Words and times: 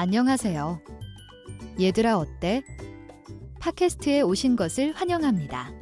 안녕하세요. 0.00 0.80
얘들아 1.80 2.18
어때? 2.18 2.62
팟캐스트에 3.58 4.20
오신 4.20 4.54
것을 4.54 4.92
환영합니다. 4.92 5.72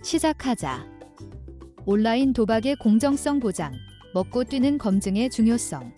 시작하자. 0.00 0.86
온라인 1.86 2.32
도박의 2.32 2.76
공정성 2.76 3.40
보장, 3.40 3.72
먹고 4.14 4.44
뛰는 4.44 4.78
검증의 4.78 5.30
중요성. 5.30 5.92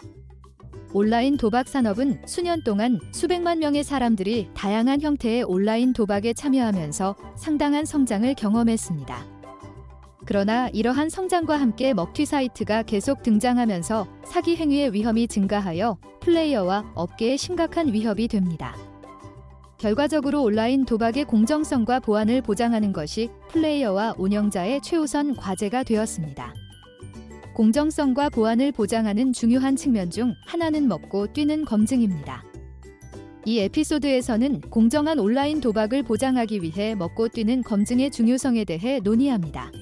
온라인 0.95 1.37
도박 1.37 1.69
산업은 1.69 2.23
수년 2.25 2.65
동안 2.65 2.99
수백만 3.13 3.59
명의 3.59 3.85
사람들이 3.85 4.49
다양한 4.55 5.03
형태의 5.03 5.43
온라인 5.43 5.93
도박에 5.93 6.33
참여하면서 6.33 7.17
상당한 7.37 7.85
성장을 7.85 8.33
경험했습니다. 8.33 9.42
그러나 10.25 10.69
이러한 10.69 11.09
성장과 11.09 11.61
함께 11.61 11.95
먹튀 11.95 12.25
사이트가 12.25 12.83
계속 12.83 13.23
등장하면서 13.23 14.07
사기 14.25 14.57
행위의 14.57 14.93
위험이 14.93 15.27
증가하여 15.27 15.99
플레이어와 16.21 16.93
업계에 16.95 17.37
심각한 17.37 17.93
위협이 17.93 18.29
됩니다. 18.29 18.77
결과적으로 19.79 20.45
온라인 20.45 20.85
도박의 20.85 21.25
공정성과 21.25 22.01
보안을 22.01 22.41
보장하는 22.43 22.93
것이 22.93 23.31
플레이어와 23.49 24.15
운영자의 24.17 24.81
최우선 24.81 25.35
과제가 25.35 25.83
되었습니다. 25.83 26.55
공정성과 27.55 28.31
보안을 28.31 28.71
보장하는 28.71 29.33
중요한 29.33 29.75
측면 29.75 30.09
중 30.09 30.35
하나는 30.47 30.87
먹고 30.87 31.33
뛰는 31.33 31.65
검증입니다. 31.65 32.45
이 33.45 33.59
에피소드에서는 33.59 34.61
공정한 34.71 35.19
온라인 35.19 35.61
도박을 35.61 36.05
보장하기 36.05 36.63
위해 36.63 36.95
먹고 36.95 37.29
뛰는 37.29 37.63
검증의 37.63 38.13
중요성에 38.13 38.65
대해 38.65 39.01
논의합니다. 39.01 39.73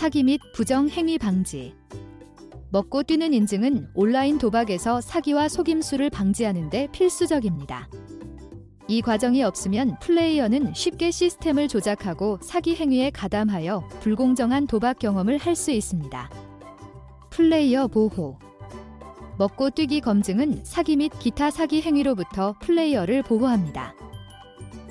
사기 0.00 0.22
및 0.22 0.40
부정 0.54 0.88
행위 0.88 1.18
방지. 1.18 1.74
먹고 2.70 3.02
뛰는 3.02 3.34
인증은 3.34 3.88
온라인 3.92 4.38
도박에서 4.38 5.02
사기와 5.02 5.50
속임수를 5.50 6.08
방지하는 6.08 6.70
데 6.70 6.88
필수적입니다. 6.90 7.86
이 8.88 9.02
과정이 9.02 9.42
없으면 9.42 9.98
플레이어는 10.00 10.72
쉽게 10.72 11.10
시스템을 11.10 11.68
조작하고 11.68 12.38
사기 12.40 12.76
행위에 12.76 13.10
가담하여 13.10 13.86
불공정한 14.00 14.66
도박 14.66 14.98
경험을 14.98 15.36
할 15.36 15.54
수 15.54 15.70
있습니다. 15.70 16.30
플레이어 17.28 17.88
보호. 17.88 18.38
먹고 19.36 19.68
뛰기 19.68 20.00
검증은 20.00 20.64
사기 20.64 20.96
및 20.96 21.12
기타 21.18 21.50
사기 21.50 21.82
행위로부터 21.82 22.54
플레이어를 22.62 23.22
보호합니다. 23.22 23.94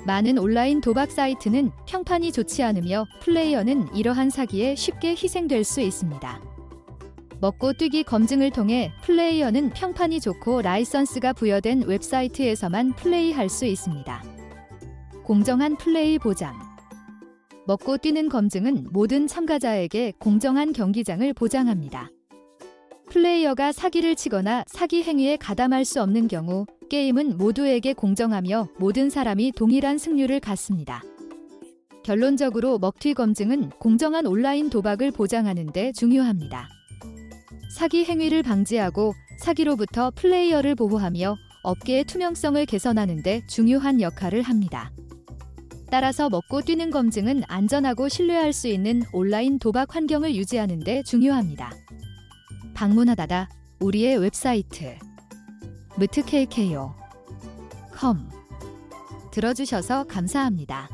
많은 0.06 0.38
온라인 0.38 0.80
도박 0.80 1.10
사이트는 1.10 1.70
평판이 1.86 2.32
좋지 2.32 2.62
않으며 2.62 3.06
플레이어는 3.20 3.94
이러한 3.94 4.30
사기에 4.30 4.74
쉽게 4.74 5.10
희생될 5.10 5.64
수 5.64 5.80
있습니다. 5.80 6.40
먹고 7.40 7.72
뛰기 7.72 8.02
검증을 8.02 8.50
통해 8.50 8.92
플레이어는 9.02 9.70
평판이 9.70 10.20
좋고 10.20 10.62
라이선스가 10.62 11.32
부여된 11.32 11.82
웹사이트에서만 11.82 12.94
플레이할 12.96 13.48
수 13.48 13.64
있습니다. 13.64 14.22
공정한 15.24 15.76
플레이 15.76 16.18
보장. 16.18 16.54
먹고 17.66 17.98
뛰는 17.98 18.28
검증은 18.28 18.88
모든 18.90 19.26
참가자에게 19.26 20.14
공정한 20.18 20.72
경기장을 20.72 21.32
보장합니다. 21.34 22.10
플레이어가 23.10 23.72
사기를 23.72 24.14
치거나 24.14 24.64
사기 24.68 25.02
행위에 25.02 25.36
가담할 25.36 25.84
수 25.84 26.00
없는 26.00 26.28
경우 26.28 26.64
게임은 26.88 27.38
모두에게 27.38 27.92
공정하며 27.92 28.68
모든 28.78 29.10
사람이 29.10 29.52
동일한 29.52 29.98
승률을 29.98 30.38
갖습니다. 30.38 31.02
결론적으로 32.04 32.78
먹튀 32.78 33.14
검증은 33.14 33.70
공정한 33.80 34.26
온라인 34.26 34.70
도박을 34.70 35.10
보장하는 35.10 35.72
데 35.72 35.90
중요합니다. 35.92 36.68
사기 37.76 38.04
행위를 38.04 38.44
방지하고 38.44 39.12
사기로부터 39.40 40.12
플레이어를 40.14 40.76
보호하며 40.76 41.36
업계의 41.64 42.04
투명성을 42.04 42.64
개선하는 42.64 43.22
데 43.22 43.42
중요한 43.48 44.00
역할을 44.00 44.42
합니다. 44.42 44.92
따라서 45.90 46.30
먹고 46.30 46.62
뛰는 46.62 46.90
검증은 46.90 47.42
안전하고 47.48 48.08
신뢰할 48.08 48.52
수 48.52 48.68
있는 48.68 49.02
온라인 49.12 49.58
도박 49.58 49.96
환경을 49.96 50.36
유지하는 50.36 50.78
데 50.78 51.02
중요합니다. 51.02 51.72
방문하다다. 52.80 53.50
우리의 53.80 54.16
웹사이트. 54.16 54.96
무트KKO 55.98 56.94
com 58.00 58.26
들어주셔서 59.30 60.04
감사합니다. 60.04 60.88